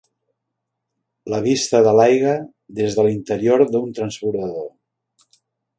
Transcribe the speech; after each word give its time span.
La 1.33 1.41
vista 1.47 1.81
de 1.89 1.93
l'aigua 1.99 2.33
des 2.81 2.99
de 3.01 3.07
l'interior 3.09 3.67
d'un 3.77 3.95
transbordador. 4.01 4.71